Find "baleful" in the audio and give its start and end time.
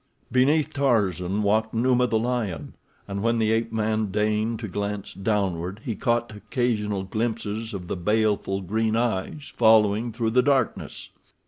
7.95-8.61